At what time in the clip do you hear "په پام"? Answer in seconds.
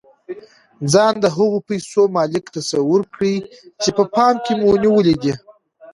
3.97-4.35